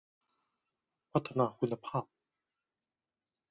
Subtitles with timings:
[1.11, 2.03] พัฒนาคุณภาพ